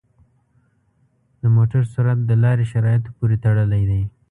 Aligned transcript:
د 1.41 1.43
موټر 1.55 1.81
سرعت 1.93 2.19
د 2.25 2.31
لارې 2.43 2.65
شرایطو 2.71 3.09
پورې 3.17 3.35
تړلی 3.45 3.83
دی. 3.89 4.01